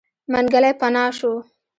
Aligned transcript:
منګلی 0.31 0.71
پناه 0.79 1.05
شو. 1.17 1.33